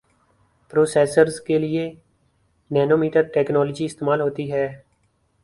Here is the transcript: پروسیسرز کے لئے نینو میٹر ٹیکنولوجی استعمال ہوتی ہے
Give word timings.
پروسیسرز 0.73 1.39
کے 1.41 1.57
لئے 1.59 1.85
نینو 2.71 2.97
میٹر 2.97 3.21
ٹیکنولوجی 3.33 3.85
استعمال 3.85 4.21
ہوتی 4.21 4.51
ہے 4.51 4.67